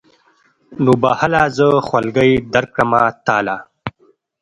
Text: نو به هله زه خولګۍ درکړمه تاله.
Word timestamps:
نو 0.83 0.91
به 1.01 1.09
هله 1.19 1.41
زه 1.57 1.67
خولګۍ 1.87 2.31
درکړمه 2.53 3.01
تاله. 3.27 3.57